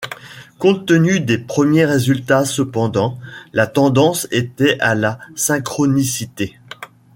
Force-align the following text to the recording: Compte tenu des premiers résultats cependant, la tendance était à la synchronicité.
Compte 0.57 0.87
tenu 0.87 1.19
des 1.19 1.37
premiers 1.37 1.85
résultats 1.85 2.43
cependant, 2.43 3.19
la 3.53 3.67
tendance 3.67 4.27
était 4.31 4.79
à 4.79 4.95
la 4.95 5.19
synchronicité. 5.35 6.57